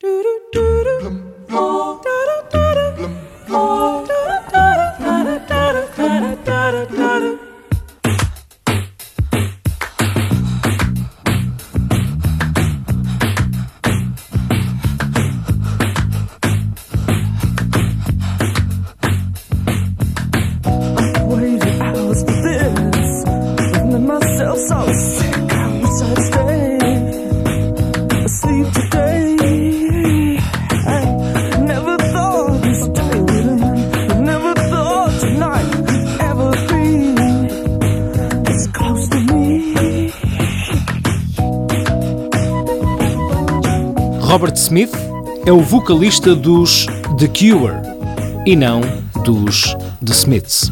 Do 0.00 0.22
do 0.22 0.40
do 0.52 0.84
do. 0.84 1.37
Robert 44.28 44.56
Smith 44.56 44.92
é 45.46 45.50
o 45.50 45.62
vocalista 45.62 46.36
dos 46.36 46.84
The 47.18 47.28
Cure 47.28 47.72
e 48.44 48.54
não 48.54 48.82
dos 49.24 49.74
The 50.04 50.12
Smiths. 50.12 50.70